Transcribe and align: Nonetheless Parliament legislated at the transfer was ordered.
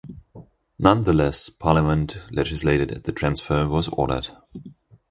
Nonetheless 0.79 1.49
Parliament 1.49 2.25
legislated 2.31 2.91
at 2.91 3.03
the 3.03 3.11
transfer 3.11 3.67
was 3.67 3.87
ordered. 3.89 4.29